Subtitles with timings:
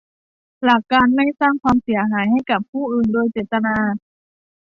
[0.63, 3.75] หลักการไม่สร้างความเสียหายให้กับผู้อื่นโดยเจตนา